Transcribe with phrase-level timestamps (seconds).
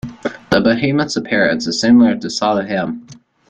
[0.49, 3.05] The Behemoth's appearance is similar to Sadu-Hem.